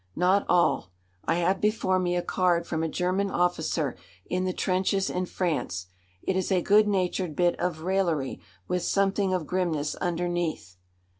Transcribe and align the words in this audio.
Not 0.15 0.47
all. 0.49 0.89
I 1.25 1.35
have 1.35 1.61
before 1.61 1.99
me 1.99 2.15
a 2.15 2.23
card 2.23 2.65
from 2.65 2.81
a 2.81 2.89
German 2.89 3.29
officer 3.29 3.95
in 4.25 4.45
the 4.45 4.51
trenches 4.51 5.11
in 5.11 5.27
France. 5.27 5.85
It 6.23 6.35
is 6.35 6.51
a 6.51 6.63
good 6.63 6.87
natured 6.87 7.35
bit 7.35 7.55
of 7.59 7.81
raillery, 7.83 8.41
with 8.67 8.81
something 8.81 9.31
of 9.31 9.45
grimness 9.45 9.93
underneath. 9.93 10.75